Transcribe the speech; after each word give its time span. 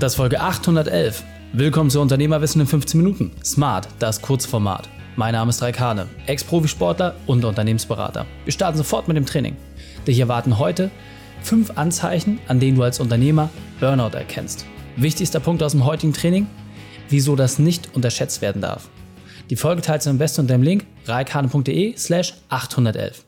Das 0.00 0.12
ist 0.12 0.16
Folge 0.16 0.40
811. 0.40 1.22
Willkommen 1.52 1.90
zu 1.90 2.00
Unternehmerwissen 2.00 2.62
in 2.62 2.66
15 2.66 3.02
Minuten. 3.02 3.32
Smart, 3.44 3.86
das 3.98 4.22
Kurzformat. 4.22 4.88
Mein 5.14 5.34
Name 5.34 5.50
ist 5.50 5.60
Raikane, 5.60 6.08
Ex-Profisportler 6.26 7.16
und 7.26 7.44
Unternehmensberater. 7.44 8.24
Wir 8.44 8.52
starten 8.54 8.78
sofort 8.78 9.08
mit 9.08 9.18
dem 9.18 9.26
Training. 9.26 9.58
Dich 10.06 10.18
erwarten 10.18 10.58
heute 10.58 10.90
fünf 11.42 11.76
Anzeichen, 11.76 12.40
an 12.48 12.60
denen 12.60 12.78
du 12.78 12.82
als 12.82 12.98
Unternehmer 12.98 13.50
Burnout 13.78 14.16
erkennst. 14.16 14.64
Wichtigster 14.96 15.38
Punkt 15.38 15.62
aus 15.62 15.72
dem 15.72 15.84
heutigen 15.84 16.14
Training, 16.14 16.46
wieso 17.10 17.36
das 17.36 17.58
nicht 17.58 17.94
unterschätzt 17.94 18.40
werden 18.40 18.62
darf. 18.62 18.88
Die 19.50 19.56
Folge 19.56 19.82
teilst 19.82 20.06
du 20.06 20.10
am 20.10 20.16
besten 20.16 20.40
unter 20.40 20.54
dem 20.54 20.62
Link 20.62 20.86
raikane.de 21.08 21.94
slash 21.98 22.36
811. 22.48 23.22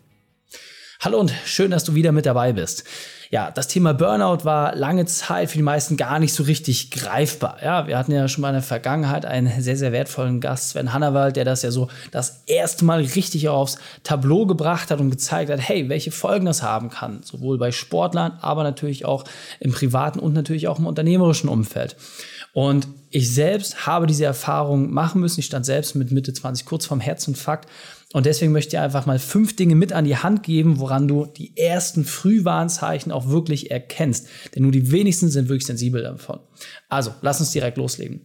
Hallo 1.01 1.21
und 1.21 1.35
schön, 1.45 1.71
dass 1.71 1.85
du 1.85 1.95
wieder 1.95 2.13
mit 2.13 2.25
dabei 2.25 2.55
bist 2.55 2.85
ja, 3.33 3.51
das 3.51 3.67
Thema 3.67 3.95
Burnout 3.95 4.45
war 4.45 4.77
lange 4.77 5.07
Zeit 5.07 5.51
für 5.51 5.57
die 5.57 5.63
meisten 5.63 5.97
gar 5.97 6.19
nicht 6.19 6.35
so 6.35 6.43
richtig 6.43 6.91
greifbar. 6.91 7.57
Ja, 7.65 7.87
wir 7.87 7.97
hatten 7.97 8.13
ja 8.13 8.29
schon 8.29 8.43
mal 8.43 8.51
in 8.51 8.57
der 8.57 8.63
Vergangenheit 8.63 9.25
einen 9.25 9.63
sehr, 9.63 9.79
sehr 9.79 9.91
wertvollen 9.91 10.39
Gast, 10.43 10.69
Sven 10.69 10.93
Hannawald, 10.93 11.37
der 11.37 11.47
das 11.47 11.63
ja 11.63 11.71
so 11.71 11.89
das 12.11 12.43
erste 12.45 12.85
Mal 12.85 13.01
richtig 13.01 13.49
aufs 13.49 13.79
Tableau 14.03 14.45
gebracht 14.45 14.91
hat 14.91 15.01
und 15.01 15.09
gezeigt 15.09 15.51
hat, 15.51 15.67
hey, 15.67 15.89
welche 15.89 16.11
Folgen 16.11 16.45
das 16.45 16.63
haben 16.63 16.91
kann. 16.91 17.23
Sowohl 17.23 17.57
bei 17.57 17.73
Sportlern, 17.73 18.37
aber 18.43 18.65
natürlich 18.65 19.07
auch 19.07 19.25
im 19.61 19.73
privaten 19.73 20.19
und 20.19 20.35
natürlich 20.35 20.69
auch 20.69 20.79
im 20.79 20.87
unternehmerischen 20.87 21.49
Umfeld. 21.49 21.97
Und 22.53 22.87
ich 23.09 23.33
selbst 23.33 23.87
habe 23.87 24.07
diese 24.07 24.27
Erfahrung 24.27 24.93
machen 24.93 25.23
müssen. 25.23 25.41
Ich 25.41 25.47
stand 25.47 25.65
selbst 25.65 25.95
mit 25.95 26.13
Mitte 26.13 26.35
20 26.35 26.67
kurz 26.67 26.85
vorm 26.85 27.01
Herzinfarkt 27.01 27.67
und 28.13 28.27
deswegen 28.27 28.53
möchte 28.53 28.77
ich 28.77 28.83
einfach 28.83 29.07
mal 29.07 29.19
fünf 29.19 29.57
Dinge 29.57 29.75
mit 29.75 29.93
an 29.93 30.05
die 30.05 30.17
Hand 30.17 30.43
geben, 30.43 30.79
woran 30.79 31.09
du 31.09 31.27
die 31.27 31.57
ersten 31.57 32.05
Frühwarnzeichen 32.05 33.11
auch 33.11 33.29
wirklich 33.29 33.71
erkennst. 33.71 34.29
Denn 34.55 34.63
nur 34.63 34.73
die 34.73 34.93
wenigsten 34.93 35.31
sind 35.31 35.49
wirklich 35.49 35.67
sensibel 35.67 36.03
davon. 36.03 36.41
Also, 36.89 37.15
lass 37.23 37.41
uns 37.41 37.53
direkt 37.53 37.79
loslegen. 37.79 38.21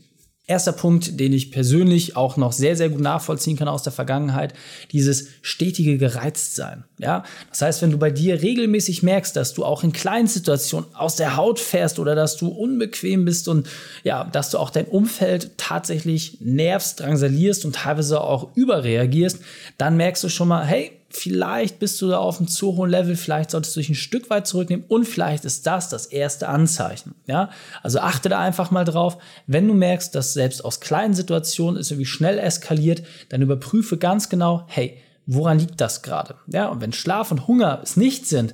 Erster 0.49 0.71
Punkt, 0.71 1.19
den 1.19 1.33
ich 1.33 1.51
persönlich 1.51 2.15
auch 2.15 2.37
noch 2.37 2.53
sehr, 2.53 2.77
sehr 2.77 2.87
gut 2.87 3.01
nachvollziehen 3.01 3.57
kann 3.57 3.67
aus 3.67 3.83
der 3.83 3.91
Vergangenheit, 3.91 4.53
dieses 4.93 5.27
stetige 5.41 5.97
Gereiztsein. 5.97 6.85
Ja, 6.99 7.23
das 7.49 7.61
heißt, 7.61 7.81
wenn 7.81 7.91
du 7.91 7.97
bei 7.97 8.11
dir 8.11 8.41
regelmäßig 8.41 9.03
merkst, 9.03 9.35
dass 9.35 9.53
du 9.53 9.65
auch 9.65 9.83
in 9.83 9.91
kleinen 9.91 10.27
Situationen 10.27 10.87
aus 10.95 11.17
der 11.17 11.35
Haut 11.35 11.59
fährst 11.59 11.99
oder 11.99 12.15
dass 12.15 12.37
du 12.37 12.47
unbequem 12.47 13.25
bist 13.25 13.49
und 13.49 13.67
ja, 14.03 14.23
dass 14.23 14.49
du 14.49 14.57
auch 14.57 14.69
dein 14.69 14.85
Umfeld 14.85 15.51
tatsächlich 15.57 16.37
nervst, 16.39 17.01
drangsalierst 17.01 17.65
und 17.65 17.75
teilweise 17.75 18.21
auch 18.21 18.55
überreagierst, 18.55 19.39
dann 19.77 19.97
merkst 19.97 20.23
du 20.23 20.29
schon 20.29 20.47
mal, 20.47 20.65
hey, 20.65 20.96
vielleicht 21.09 21.79
bist 21.79 22.01
du 22.01 22.07
da 22.07 22.17
auf 22.17 22.39
einem 22.39 22.47
zu 22.47 22.75
hohen 22.75 22.89
Level, 22.89 23.15
vielleicht 23.15 23.51
solltest 23.51 23.75
du 23.75 23.79
dich 23.79 23.89
ein 23.89 23.95
Stück 23.95 24.29
weit 24.29 24.47
zurücknehmen 24.47 24.85
und 24.87 25.05
vielleicht 25.05 25.45
ist 25.45 25.65
das 25.65 25.89
das 25.89 26.05
erste 26.07 26.49
Anzeichen. 26.49 27.15
Ja, 27.25 27.49
also 27.83 27.99
achte 27.99 28.29
da 28.29 28.39
einfach 28.39 28.71
mal 28.71 28.83
drauf. 28.83 29.17
Wenn 29.45 29.67
du 29.67 29.73
merkst, 29.73 30.13
dass 30.13 30.33
selbst 30.33 30.63
aus 30.63 30.79
kleinen 30.79 31.13
Situationen 31.13 31.79
es 31.79 31.91
irgendwie 31.91 32.05
schnell 32.05 32.39
eskaliert, 32.39 33.03
dann 33.29 33.41
überprüfe 33.41 33.97
ganz 33.97 34.29
genau, 34.29 34.65
hey, 34.67 34.97
woran 35.25 35.59
liegt 35.59 35.79
das 35.81 36.01
gerade? 36.01 36.35
Ja, 36.47 36.67
und 36.67 36.81
wenn 36.81 36.93
Schlaf 36.93 37.31
und 37.31 37.47
Hunger 37.47 37.79
es 37.83 37.97
nicht 37.97 38.27
sind, 38.27 38.53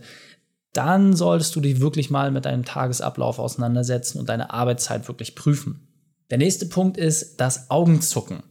dann 0.73 1.16
solltest 1.16 1.56
du 1.56 1.62
dich 1.62 1.80
wirklich 1.80 2.10
mal 2.10 2.32
mit 2.32 2.45
deinem 2.45 2.66
Tagesablauf 2.66 3.40
auseinandersetzen 3.40 4.20
und 4.20 4.30
deine 4.30 4.52
Arbeitszeit 4.52 5.08
wirklich 5.08 5.36
prüfen. 5.36 5.88
Der 6.32 6.40
nächste 6.40 6.66
Punkt 6.66 6.98
ist 6.98 7.40
das 7.40 7.70
Augenzucken 7.70 8.42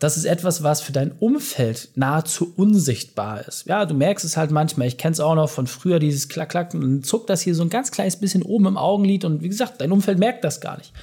das 0.00 0.16
ist 0.16 0.24
etwas, 0.24 0.62
was 0.62 0.80
für 0.80 0.92
dein 0.92 1.12
Umfeld 1.12 1.90
nahezu 1.94 2.52
unsichtbar 2.56 3.46
ist. 3.46 3.66
Ja, 3.66 3.84
du 3.84 3.94
merkst 3.94 4.24
es 4.24 4.36
halt 4.36 4.50
manchmal. 4.50 4.88
Ich 4.88 4.96
kenne 4.96 5.12
es 5.12 5.20
auch 5.20 5.34
noch 5.34 5.50
von 5.50 5.66
früher, 5.66 5.98
dieses 5.98 6.28
Klack, 6.28 6.48
Klack, 6.48 6.72
und 6.74 7.06
zuckt 7.06 7.28
das 7.28 7.42
hier 7.42 7.54
so 7.54 7.62
ein 7.62 7.68
ganz 7.68 7.90
kleines 7.92 8.16
bisschen 8.16 8.42
oben 8.42 8.66
im 8.66 8.78
Augenlid 8.78 9.26
und 9.26 9.42
wie 9.42 9.48
gesagt, 9.48 9.80
dein 9.80 9.92
Umfeld 9.92 10.18
merkt 10.18 10.42
das 10.42 10.62
gar 10.62 10.78
nicht. 10.78 10.94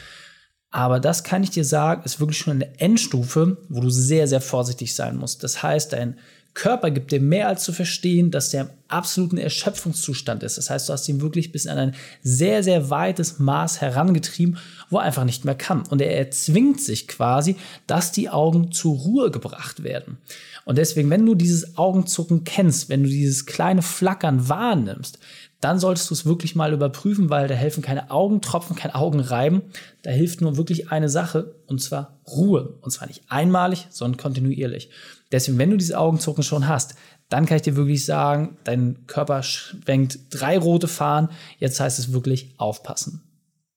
Aber 0.72 1.00
das 1.00 1.24
kann 1.24 1.44
ich 1.44 1.52
dir 1.52 1.64
sagen, 1.64 2.02
ist 2.04 2.20
wirklich 2.20 2.40
schon 2.40 2.54
eine 2.54 2.80
Endstufe, 2.80 3.58
wo 3.70 3.82
du 3.82 3.90
sehr, 3.90 4.28
sehr 4.28 4.42
vorsichtig 4.42 4.96
sein 4.96 5.16
musst. 5.16 5.44
Das 5.44 5.62
heißt, 5.62 5.94
dein 5.94 6.18
Körper 6.56 6.90
gibt 6.90 7.12
dir 7.12 7.22
mehr 7.22 7.48
als 7.48 7.64
zu 7.64 7.74
verstehen, 7.74 8.32
dass 8.32 8.50
der 8.50 8.62
im 8.62 8.70
absoluten 8.90 9.38
Erschöpfungszustand 9.38 10.44
ist. 10.44 10.58
Das 10.58 10.70
heißt, 10.70 10.88
du 10.88 10.94
hast 10.94 11.08
ihn 11.10 11.22
wirklich 11.22 11.52
bis 11.52 11.68
an 11.68 11.78
ein 11.78 11.96
sehr, 12.22 12.64
sehr 12.64 12.90
weites 12.90 13.40
Maß 13.40 13.82
herangetrieben, 13.82 14.58
wo 14.90 14.98
er 14.98 15.04
einfach 15.04 15.24
nicht 15.24 15.46
mehr 15.46 15.56
kann. 15.56 15.84
Und 15.90 16.02
er 16.02 16.18
erzwingt 16.18 16.82
sich 16.82 17.08
quasi, 17.08 17.56
dass 17.88 18.12
die 18.12 18.30
Augen 18.30 18.72
zur 18.72 18.96
Ruhe 18.96 19.32
gebracht 19.32 19.84
werden. 19.84 20.18
Und 20.66 20.78
deswegen, 20.78 21.10
wenn 21.10 21.26
du 21.26 21.36
dieses 21.36 21.78
Augenzucken 21.78 22.44
kennst, 22.44 22.90
wenn 22.90 23.04
du 23.04 23.10
dieses 23.10 23.46
kleine 23.46 23.82
Flackern 23.82 24.50
wahrnimmst, 24.50 25.20
dann 25.62 25.80
solltest 25.80 26.10
du 26.10 26.14
es 26.14 26.26
wirklich 26.26 26.56
mal 26.56 26.74
überprüfen, 26.74 27.30
weil 27.30 27.48
da 27.48 27.56
helfen 27.56 27.82
keine 27.82 28.12
Augentropfen, 28.12 28.76
kein 28.76 28.92
Augenreiben. 28.92 29.64
Da 30.04 30.12
hilft 30.12 30.42
nur 30.42 30.56
wirklich 30.58 30.92
eine 30.92 31.10
Sache, 31.10 31.56
und 31.66 31.82
zwar 31.82 32.20
Ruhe. 32.28 32.76
Und 32.82 32.92
zwar 32.92 33.08
nicht 33.08 33.24
einmalig, 33.28 33.88
sondern 33.90 34.18
kontinuierlich. 34.18 34.90
Deswegen, 35.32 35.58
wenn 35.58 35.72
du 35.72 35.78
diese 35.78 35.98
Augenzucken 35.98 36.44
schon 36.44 36.68
hast, 36.68 36.96
dann 37.30 37.46
kann 37.46 37.58
ich 37.58 37.64
dir 37.64 37.76
wirklich 37.76 38.06
sagen, 38.06 38.58
dein 38.64 39.06
Körper 39.08 39.44
schwenkt 39.44 40.20
drei 40.30 40.58
rote 40.58 40.88
Fahnen. 40.88 41.30
Jetzt 41.60 41.80
heißt 41.80 42.00
es 42.00 42.14
wirklich 42.14 42.54
aufpassen. 42.58 43.24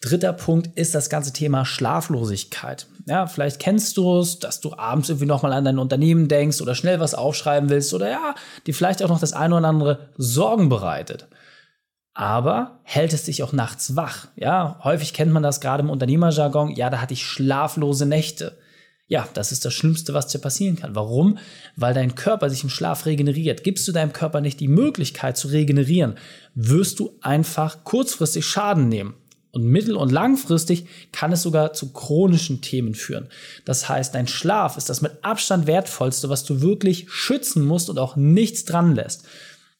Dritter 0.00 0.32
Punkt 0.32 0.78
ist 0.78 0.94
das 0.94 1.10
ganze 1.10 1.32
Thema 1.32 1.64
Schlaflosigkeit. 1.64 2.86
Ja, 3.06 3.26
vielleicht 3.26 3.58
kennst 3.58 3.96
du 3.96 4.20
es, 4.20 4.38
dass 4.38 4.60
du 4.60 4.72
abends 4.74 5.10
irgendwie 5.10 5.26
nochmal 5.26 5.52
an 5.52 5.64
dein 5.64 5.78
Unternehmen 5.78 6.28
denkst 6.28 6.62
oder 6.62 6.74
schnell 6.74 7.00
was 7.00 7.14
aufschreiben 7.14 7.68
willst 7.68 7.92
oder 7.92 8.08
ja, 8.08 8.34
dir 8.66 8.74
vielleicht 8.74 9.02
auch 9.02 9.08
noch 9.08 9.20
das 9.20 9.32
eine 9.32 9.56
oder 9.56 9.68
andere 9.68 10.08
Sorgen 10.16 10.68
bereitet 10.68 11.28
aber 12.20 12.80
hält 12.82 13.12
es 13.12 13.24
dich 13.24 13.42
auch 13.42 13.52
nachts 13.52 13.96
wach. 13.96 14.28
Ja, 14.36 14.78
häufig 14.84 15.14
kennt 15.14 15.32
man 15.32 15.42
das 15.42 15.60
gerade 15.60 15.82
im 15.82 15.90
Unternehmerjargon. 15.90 16.74
Ja, 16.74 16.90
da 16.90 17.00
hatte 17.00 17.14
ich 17.14 17.24
schlaflose 17.24 18.04
Nächte. 18.04 18.58
Ja, 19.10 19.28
das 19.34 19.50
ist 19.50 19.64
das 19.64 19.74
Schlimmste, 19.74 20.14
was 20.14 20.28
dir 20.28 20.38
passieren 20.38 20.76
kann. 20.76 20.94
Warum? 20.94 21.38
Weil 21.74 21.94
dein 21.94 22.14
Körper 22.14 22.48
sich 22.48 22.62
im 22.62 22.70
Schlaf 22.70 23.06
regeneriert. 23.06 23.64
Gibst 23.64 23.88
du 23.88 23.92
deinem 23.92 24.12
Körper 24.12 24.40
nicht 24.40 24.60
die 24.60 24.68
Möglichkeit 24.68 25.36
zu 25.36 25.48
regenerieren, 25.48 26.14
wirst 26.54 27.00
du 27.00 27.18
einfach 27.20 27.82
kurzfristig 27.82 28.46
Schaden 28.46 28.88
nehmen. 28.88 29.14
Und 29.50 29.64
mittel- 29.64 29.96
und 29.96 30.12
langfristig 30.12 30.86
kann 31.10 31.32
es 31.32 31.42
sogar 31.42 31.72
zu 31.72 31.92
chronischen 31.92 32.60
Themen 32.60 32.94
führen. 32.94 33.26
Das 33.64 33.88
heißt, 33.88 34.14
dein 34.14 34.28
Schlaf 34.28 34.76
ist 34.76 34.88
das 34.88 35.02
mit 35.02 35.24
Abstand 35.24 35.66
wertvollste, 35.66 36.28
was 36.28 36.44
du 36.44 36.60
wirklich 36.60 37.06
schützen 37.10 37.66
musst 37.66 37.90
und 37.90 37.98
auch 37.98 38.14
nichts 38.14 38.64
dran 38.64 38.94
lässt. 38.94 39.24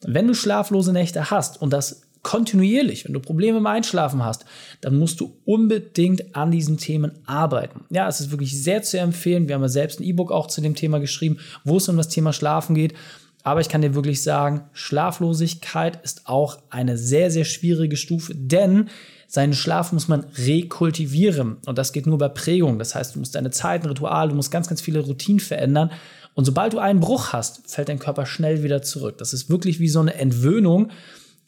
Wenn 0.01 0.27
du 0.27 0.35
schlaflose 0.35 0.93
Nächte 0.93 1.31
hast 1.31 1.63
und 1.63 1.73
das 1.73 2.03
kontinuierlich, 2.23 3.05
wenn 3.05 3.15
du 3.15 3.21
Probleme 3.21 3.59
im 3.59 3.67
Einschlafen 3.67 4.25
hast, 4.25 4.45
dann 4.81 4.99
musst 4.99 5.21
du 5.21 5.37
unbedingt 5.45 6.37
an 6.37 6.51
diesen 6.51 6.77
Themen 6.77 7.13
arbeiten. 7.27 7.85
Ja, 7.91 8.09
es 8.09 8.21
ist 8.21 8.31
wirklich 8.31 8.63
sehr 8.63 8.83
zu 8.83 8.99
empfehlen. 8.99 9.49
Wir 9.49 9.55
haben 9.55 9.63
ja 9.63 9.69
selbst 9.69 10.01
ein 10.01 10.05
E-Book 10.05 10.31
auch 10.31 10.47
zu 10.47 10.61
dem 10.61 10.75
Thema 10.75 11.01
geschrieben, 11.01 11.39
wo 11.65 11.79
es 11.79 11.89
um 11.89 11.97
das 11.97 12.09
Thema 12.09 12.33
Schlafen 12.33 12.75
geht. 12.75 12.95
Aber 13.43 13.61
ich 13.61 13.71
kann 13.71 13.81
dir 13.81 13.95
wirklich 13.95 14.23
sagen, 14.23 14.65
Schlaflosigkeit 14.73 16.05
ist 16.05 16.27
auch 16.27 16.59
eine 16.69 16.99
sehr, 16.99 17.31
sehr 17.31 17.45
schwierige 17.47 17.97
Stufe, 17.97 18.35
denn 18.35 18.91
seinen 19.29 19.55
Schlaf 19.55 19.93
muss 19.93 20.09
man 20.09 20.27
rekultivieren. 20.37 21.59
Und 21.65 21.79
das 21.79 21.93
geht 21.93 22.07
nur 22.07 22.19
bei 22.19 22.29
Prägung. 22.29 22.79
Das 22.79 22.95
heißt, 22.95 23.15
du 23.15 23.21
musst 23.21 23.35
deine 23.35 23.51
Zeiten, 23.51 23.87
Rituale, 23.87 24.31
du 24.31 24.35
musst 24.35 24.51
ganz, 24.51 24.69
ganz 24.69 24.81
viele 24.83 25.01
Routinen 25.01 25.41
verändern. 25.41 25.91
Und 26.35 26.45
sobald 26.45 26.73
du 26.73 26.79
einen 26.79 27.01
Bruch 27.01 27.33
hast, 27.33 27.71
fällt 27.71 27.89
dein 27.89 27.99
Körper 27.99 28.27
schnell 28.27 28.63
wieder 28.63 28.83
zurück. 28.83 29.19
Das 29.19 29.33
ist 29.33 29.49
wirklich 29.49 29.81
wie 29.81 29.89
so 29.89 30.01
eine 30.01 30.15
Entwöhnung. 30.15 30.91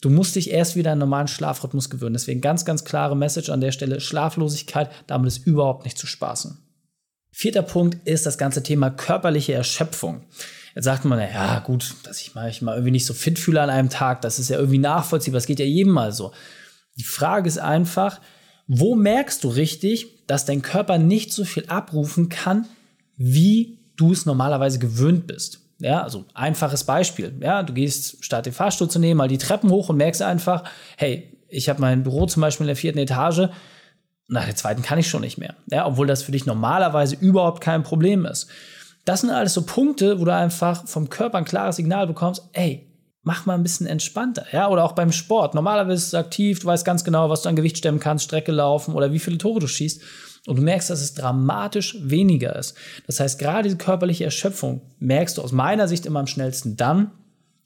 Du 0.03 0.09
musst 0.09 0.35
dich 0.35 0.51
erst 0.51 0.75
wieder 0.75 0.89
an 0.89 0.95
einen 0.95 0.99
normalen 0.99 1.29
Schlafrhythmus 1.29 1.89
gewöhnen. 1.89 2.11
Deswegen 2.11 2.41
ganz, 2.41 2.65
ganz 2.65 2.83
klare 2.83 3.15
Message 3.15 3.49
an 3.49 3.61
der 3.61 3.71
Stelle. 3.71 4.01
Schlaflosigkeit, 4.01 4.91
damit 5.07 5.29
ist 5.29 5.47
überhaupt 5.47 5.85
nicht 5.85 5.97
zu 5.97 6.07
spaßen. 6.07 6.57
Vierter 7.31 7.61
Punkt 7.61 8.05
ist 8.05 8.25
das 8.25 8.37
ganze 8.37 8.63
Thema 8.63 8.89
körperliche 8.89 9.53
Erschöpfung. 9.53 10.25
Jetzt 10.75 10.83
sagt 10.83 11.05
man, 11.05 11.19
ja 11.19 11.59
gut, 11.59 11.95
dass 12.03 12.19
ich 12.19 12.35
mal, 12.35 12.49
ich 12.49 12.61
mal 12.61 12.73
irgendwie 12.73 12.91
nicht 12.91 13.05
so 13.05 13.13
fit 13.13 13.39
fühle 13.39 13.61
an 13.61 13.69
einem 13.69 13.89
Tag, 13.89 14.19
das 14.19 14.39
ist 14.39 14.49
ja 14.49 14.57
irgendwie 14.57 14.77
nachvollziehbar, 14.77 15.37
das 15.37 15.47
geht 15.47 15.59
ja 15.59 15.65
jedem 15.65 15.93
mal 15.93 16.11
so. 16.11 16.33
Die 16.97 17.05
Frage 17.05 17.47
ist 17.47 17.59
einfach, 17.59 18.19
wo 18.67 18.95
merkst 18.95 19.41
du 19.45 19.47
richtig, 19.47 20.25
dass 20.27 20.43
dein 20.43 20.61
Körper 20.61 20.97
nicht 20.97 21.31
so 21.31 21.45
viel 21.45 21.67
abrufen 21.67 22.27
kann, 22.27 22.65
wie 23.15 23.79
du 23.95 24.11
es 24.11 24.25
normalerweise 24.25 24.79
gewöhnt 24.79 25.27
bist? 25.27 25.62
Ja, 25.83 26.01
also 26.01 26.23
einfaches 26.33 26.85
Beispiel. 26.85 27.35
Ja, 27.41 27.61
du 27.61 27.73
gehst, 27.73 28.23
statt 28.23 28.45
den 28.45 28.53
Fahrstuhl 28.53 28.89
zu 28.89 28.99
nehmen, 28.99 29.17
mal 29.17 29.27
die 29.27 29.37
Treppen 29.37 29.69
hoch 29.69 29.89
und 29.89 29.97
merkst 29.97 30.21
einfach, 30.21 30.63
hey, 30.95 31.37
ich 31.49 31.67
habe 31.67 31.81
mein 31.81 32.03
Büro 32.03 32.25
zum 32.25 32.39
Beispiel 32.41 32.63
in 32.63 32.69
der 32.69 32.77
vierten 32.77 32.99
Etage, 32.99 33.49
nach 34.29 34.45
der 34.45 34.55
zweiten 34.55 34.81
kann 34.81 34.97
ich 34.97 35.09
schon 35.09 35.21
nicht 35.21 35.37
mehr. 35.37 35.55
Ja, 35.69 35.85
obwohl 35.85 36.07
das 36.07 36.23
für 36.23 36.31
dich 36.31 36.45
normalerweise 36.45 37.15
überhaupt 37.15 37.59
kein 37.59 37.83
Problem 37.83 38.25
ist. 38.25 38.47
Das 39.03 39.21
sind 39.21 39.29
alles 39.29 39.53
so 39.53 39.63
Punkte, 39.63 40.21
wo 40.21 40.25
du 40.25 40.33
einfach 40.33 40.87
vom 40.87 41.09
Körper 41.09 41.37
ein 41.37 41.45
klares 41.45 41.75
Signal 41.75 42.07
bekommst, 42.07 42.43
ey, 42.53 42.87
mach 43.21 43.45
mal 43.45 43.55
ein 43.55 43.63
bisschen 43.63 43.85
entspannter. 43.85 44.45
Ja, 44.53 44.69
oder 44.69 44.85
auch 44.85 44.93
beim 44.93 45.11
Sport. 45.11 45.53
Normalerweise 45.53 45.95
ist 45.95 46.07
es 46.07 46.13
aktiv, 46.13 46.61
du 46.61 46.67
weißt 46.67 46.85
ganz 46.85 47.03
genau, 47.03 47.29
was 47.29 47.41
du 47.41 47.49
an 47.49 47.57
Gewicht 47.57 47.77
stemmen 47.77 47.99
kannst, 47.99 48.23
Strecke 48.23 48.53
laufen 48.53 48.95
oder 48.95 49.11
wie 49.11 49.19
viele 49.19 49.37
Tore 49.37 49.59
du 49.59 49.67
schießt 49.67 50.01
und 50.45 50.57
du 50.57 50.61
merkst, 50.61 50.89
dass 50.89 51.01
es 51.01 51.13
dramatisch 51.13 51.97
weniger 52.01 52.55
ist. 52.55 52.75
Das 53.07 53.19
heißt, 53.19 53.39
gerade 53.39 53.63
diese 53.63 53.77
körperliche 53.77 54.25
Erschöpfung 54.25 54.81
merkst 54.99 55.37
du 55.37 55.41
aus 55.41 55.51
meiner 55.51 55.87
Sicht 55.87 56.05
immer 56.05 56.19
am 56.19 56.27
schnellsten 56.27 56.75
dann, 56.75 57.11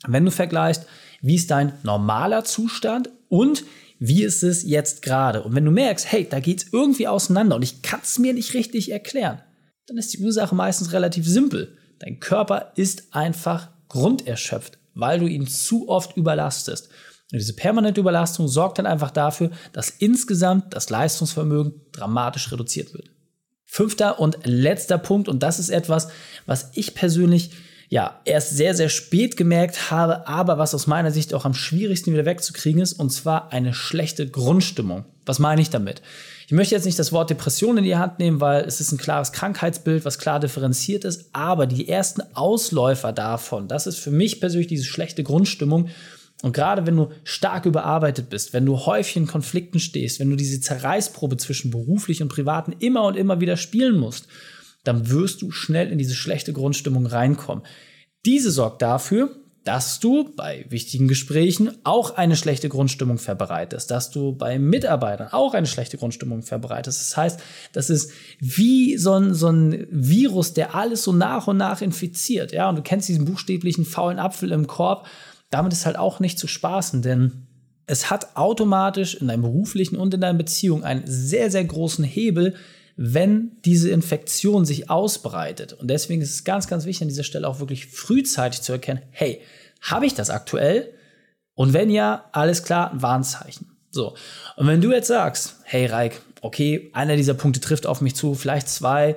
wenn 0.07 0.25
du 0.25 0.31
vergleichst, 0.31 0.85
wie 1.21 1.35
ist 1.35 1.49
dein 1.49 1.73
normaler 1.83 2.43
Zustand 2.43 3.09
und 3.29 3.63
wie 3.99 4.23
ist 4.23 4.43
es 4.43 4.63
jetzt 4.63 5.01
gerade? 5.01 5.41
Und 5.41 5.55
wenn 5.55 5.65
du 5.65 5.71
merkst, 5.71 6.11
hey, 6.11 6.27
da 6.29 6.39
geht 6.39 6.63
es 6.63 6.73
irgendwie 6.73 7.07
auseinander 7.07 7.55
und 7.55 7.63
ich 7.63 7.81
kann 7.81 8.01
es 8.03 8.19
mir 8.19 8.33
nicht 8.33 8.53
richtig 8.53 8.91
erklären, 8.91 9.41
dann 9.87 9.97
ist 9.97 10.13
die 10.13 10.19
Ursache 10.19 10.53
meistens 10.53 10.93
relativ 10.93 11.27
simpel. 11.27 11.77
Dein 11.99 12.19
Körper 12.19 12.73
ist 12.75 13.15
einfach 13.15 13.69
grunderschöpft, 13.87 14.77
weil 14.93 15.19
du 15.19 15.25
ihn 15.25 15.47
zu 15.47 15.89
oft 15.89 16.15
überlastest. 16.15 16.89
Und 17.31 17.39
diese 17.39 17.53
permanente 17.53 17.99
Überlastung 17.99 18.47
sorgt 18.47 18.79
dann 18.79 18.85
einfach 18.85 19.11
dafür, 19.11 19.51
dass 19.73 19.89
insgesamt 19.89 20.73
das 20.73 20.89
Leistungsvermögen 20.89 21.73
dramatisch 21.91 22.51
reduziert 22.51 22.93
wird. 22.93 23.09
Fünfter 23.65 24.19
und 24.19 24.37
letzter 24.45 24.97
Punkt, 24.97 25.27
und 25.27 25.43
das 25.43 25.59
ist 25.59 25.69
etwas, 25.69 26.07
was 26.45 26.71
ich 26.73 26.95
persönlich 26.95 27.51
ja 27.89 28.21
erst 28.25 28.55
sehr, 28.55 28.73
sehr 28.73 28.89
spät 28.89 29.37
gemerkt 29.37 29.91
habe, 29.91 30.27
aber 30.27 30.57
was 30.57 30.73
aus 30.73 30.87
meiner 30.87 31.11
Sicht 31.11 31.33
auch 31.33 31.45
am 31.45 31.53
schwierigsten 31.53 32.13
wieder 32.13 32.25
wegzukriegen 32.25 32.81
ist, 32.81 32.93
und 32.93 33.11
zwar 33.11 33.51
eine 33.51 33.73
schlechte 33.73 34.29
Grundstimmung. 34.29 35.05
Was 35.25 35.39
meine 35.39 35.61
ich 35.61 35.69
damit? 35.69 36.01
Ich 36.47 36.53
möchte 36.53 36.75
jetzt 36.75 36.85
nicht 36.85 36.99
das 36.99 37.11
Wort 37.11 37.29
Depression 37.29 37.77
in 37.77 37.83
die 37.83 37.97
Hand 37.97 38.19
nehmen, 38.19 38.39
weil 38.39 38.63
es 38.63 38.79
ist 38.79 38.93
ein 38.93 38.97
klares 38.97 39.33
Krankheitsbild, 39.33 40.05
was 40.05 40.17
klar 40.17 40.39
differenziert 40.39 41.03
ist, 41.03 41.29
aber 41.33 41.67
die 41.67 41.89
ersten 41.89 42.21
Ausläufer 42.35 43.11
davon, 43.11 43.67
das 43.67 43.85
ist 43.85 43.99
für 43.99 44.11
mich 44.11 44.39
persönlich 44.39 44.67
diese 44.67 44.85
schlechte 44.85 45.23
Grundstimmung 45.23 45.89
und 46.43 46.53
gerade 46.53 46.85
wenn 46.85 46.95
du 46.95 47.09
stark 47.23 47.65
überarbeitet 47.65 48.29
bist, 48.29 48.53
wenn 48.53 48.65
du 48.65 48.77
häufig 48.85 49.17
in 49.17 49.27
Konflikten 49.27 49.79
stehst, 49.79 50.19
wenn 50.19 50.29
du 50.29 50.35
diese 50.35 50.61
Zerreißprobe 50.61 51.37
zwischen 51.37 51.71
beruflich 51.71 52.21
und 52.21 52.29
privaten 52.29 52.75
immer 52.79 53.03
und 53.05 53.17
immer 53.17 53.41
wieder 53.41 53.57
spielen 53.57 53.97
musst, 53.97 54.27
dann 54.83 55.09
wirst 55.09 55.41
du 55.41 55.51
schnell 55.51 55.91
in 55.91 55.97
diese 55.97 56.15
schlechte 56.15 56.53
Grundstimmung 56.53 57.07
reinkommen. 57.07 57.65
Diese 58.25 58.51
sorgt 58.51 58.81
dafür, 58.81 59.35
dass 59.63 59.99
du 59.99 60.33
bei 60.33 60.65
wichtigen 60.69 61.09
Gesprächen 61.09 61.71
auch 61.83 62.15
eine 62.15 62.37
schlechte 62.37 62.69
Grundstimmung 62.69 63.17
verbreitest, 63.17 63.91
dass 63.91 64.11
du 64.11 64.31
bei 64.31 64.59
Mitarbeitern 64.59 65.29
auch 65.31 65.53
eine 65.53 65.67
schlechte 65.67 65.97
Grundstimmung 65.97 66.41
verbreitest. 66.41 67.01
Das 67.01 67.17
heißt, 67.17 67.39
das 67.73 67.89
ist 67.89 68.11
wie 68.39 68.95
so 68.97 69.11
ein, 69.13 69.33
so 69.33 69.49
ein 69.49 69.85
Virus, 69.91 70.53
der 70.53 70.73
alles 70.73 71.03
so 71.03 71.11
nach 71.11 71.47
und 71.47 71.57
nach 71.57 71.81
infiziert. 71.81 72.53
Ja, 72.53 72.69
und 72.69 72.77
du 72.77 72.81
kennst 72.81 73.09
diesen 73.09 73.25
buchstäblichen 73.25 73.83
faulen 73.83 74.19
Apfel 74.19 74.53
im 74.53 74.67
Korb 74.67 75.05
damit 75.49 75.73
ist 75.73 75.85
halt 75.85 75.97
auch 75.97 76.19
nicht 76.19 76.39
zu 76.39 76.47
spaßen, 76.47 77.01
denn 77.01 77.47
es 77.85 78.09
hat 78.09 78.35
automatisch 78.35 79.15
in 79.15 79.27
deinem 79.27 79.43
beruflichen 79.43 79.95
und 79.95 80.13
in 80.13 80.21
deiner 80.21 80.37
Beziehung 80.37 80.83
einen 80.83 81.03
sehr, 81.05 81.49
sehr 81.49 81.63
großen 81.63 82.03
Hebel, 82.03 82.55
wenn 82.97 83.51
diese 83.63 83.89
Infektion 83.89 84.65
sich 84.65 84.89
ausbreitet. 84.89 85.73
Und 85.73 85.89
deswegen 85.89 86.21
ist 86.21 86.33
es 86.33 86.43
ganz, 86.43 86.67
ganz 86.67 86.85
wichtig 86.85 87.03
an 87.03 87.07
dieser 87.09 87.23
Stelle 87.23 87.47
auch 87.47 87.59
wirklich 87.59 87.85
frühzeitig 87.85 88.61
zu 88.61 88.73
erkennen, 88.73 89.01
hey, 89.11 89.41
habe 89.81 90.05
ich 90.05 90.15
das 90.15 90.29
aktuell? 90.29 90.93
Und 91.53 91.73
wenn 91.73 91.89
ja, 91.89 92.25
alles 92.33 92.63
klar, 92.63 92.91
ein 92.91 93.01
Warnzeichen. 93.01 93.77
So. 93.91 94.15
Und 94.57 94.67
wenn 94.67 94.81
du 94.81 94.91
jetzt 94.91 95.07
sagst, 95.07 95.57
hey 95.63 95.85
Reik, 95.85 96.21
okay, 96.41 96.89
einer 96.93 97.15
dieser 97.15 97.35
Punkte 97.35 97.61
trifft 97.61 97.85
auf 97.85 98.01
mich 98.01 98.15
zu, 98.15 98.33
vielleicht 98.33 98.67
zwei, 98.67 99.15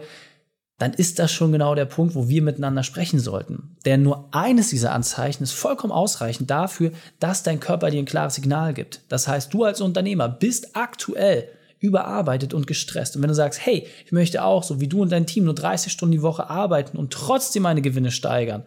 dann 0.80 0.94
ist 0.94 1.18
das 1.18 1.30
schon 1.30 1.52
genau 1.52 1.74
der 1.74 1.84
Punkt, 1.84 2.14
wo 2.14 2.30
wir 2.30 2.40
miteinander 2.40 2.82
sprechen 2.82 3.20
sollten. 3.20 3.76
Denn 3.84 4.02
nur 4.02 4.28
eines 4.32 4.70
dieser 4.70 4.92
Anzeichen 4.92 5.42
ist 5.42 5.52
vollkommen 5.52 5.92
ausreichend 5.92 6.50
dafür, 6.50 6.90
dass 7.18 7.42
dein 7.42 7.60
Körper 7.60 7.90
dir 7.90 7.98
ein 7.98 8.06
klares 8.06 8.36
Signal 8.36 8.72
gibt. 8.72 9.02
Das 9.10 9.28
heißt, 9.28 9.52
du 9.52 9.64
als 9.64 9.82
Unternehmer 9.82 10.30
bist 10.30 10.74
aktuell 10.74 11.48
überarbeitet 11.80 12.54
und 12.54 12.66
gestresst. 12.66 13.14
Und 13.14 13.20
wenn 13.20 13.28
du 13.28 13.34
sagst, 13.34 13.64
hey, 13.64 13.86
ich 14.06 14.12
möchte 14.12 14.42
auch, 14.42 14.62
so 14.62 14.80
wie 14.80 14.88
du 14.88 15.02
und 15.02 15.12
dein 15.12 15.26
Team, 15.26 15.44
nur 15.44 15.54
30 15.54 15.92
Stunden 15.92 16.12
die 16.12 16.22
Woche 16.22 16.48
arbeiten 16.48 16.96
und 16.96 17.12
trotzdem 17.12 17.62
meine 17.64 17.82
Gewinne 17.82 18.10
steigern, 18.10 18.62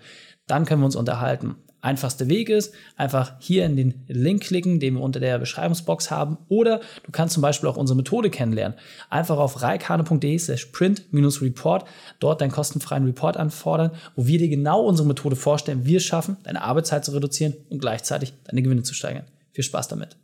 dann 0.47 0.65
können 0.65 0.81
wir 0.81 0.85
uns 0.85 0.95
unterhalten 0.95 1.55
einfachste 1.83 2.29
Weg 2.29 2.49
ist, 2.49 2.73
einfach 2.95 3.33
hier 3.39 3.65
in 3.65 3.75
den 3.75 4.05
Link 4.07 4.43
klicken, 4.43 4.79
den 4.79 4.95
wir 4.95 5.01
unter 5.01 5.19
der 5.19 5.37
Beschreibungsbox 5.37 6.09
haben. 6.09 6.37
Oder 6.47 6.79
du 7.03 7.11
kannst 7.11 7.33
zum 7.33 7.41
Beispiel 7.41 7.69
auch 7.69 7.77
unsere 7.77 7.97
Methode 7.97 8.29
kennenlernen. 8.29 8.77
Einfach 9.09 9.37
auf 9.37 9.61
reikane.de 9.61 10.37
slash 10.39 10.67
print-report 10.67 11.85
dort 12.19 12.41
deinen 12.41 12.51
kostenfreien 12.51 13.05
Report 13.05 13.37
anfordern, 13.37 13.91
wo 14.15 14.25
wir 14.25 14.39
dir 14.39 14.49
genau 14.49 14.83
unsere 14.83 15.07
Methode 15.07 15.35
vorstellen, 15.35 15.85
wir 15.85 15.99
schaffen, 15.99 16.37
deine 16.43 16.63
Arbeitszeit 16.63 17.03
zu 17.05 17.11
reduzieren 17.11 17.53
und 17.69 17.79
gleichzeitig 17.79 18.33
deine 18.45 18.61
Gewinne 18.61 18.83
zu 18.83 18.93
steigern. 18.93 19.25
Viel 19.51 19.63
Spaß 19.63 19.89
damit. 19.89 20.15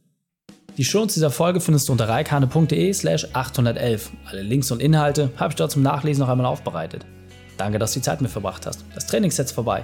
Die 0.78 0.86
Shows 0.86 1.14
dieser 1.14 1.30
Folge 1.30 1.60
findest 1.60 1.90
du 1.90 1.92
unter 1.92 2.08
reikane.de 2.08 2.94
slash 2.94 3.28
811. 3.34 4.12
Alle 4.26 4.44
Links 4.44 4.72
und 4.72 4.82
Inhalte 4.82 5.30
habe 5.36 5.50
ich 5.50 5.56
dort 5.56 5.72
zum 5.72 5.82
Nachlesen 5.82 6.22
noch 6.22 6.30
einmal 6.30 6.46
aufbereitet. 6.46 7.06
Danke, 7.58 7.80
dass 7.80 7.92
du 7.92 8.00
die 8.00 8.06
Zeit 8.06 8.22
mit 8.22 8.32
verbracht 8.32 8.66
hast. 8.66 8.86
Das 8.96 9.06
Trainingsset 9.06 9.48
ist 9.48 9.52
vorbei. 9.52 9.84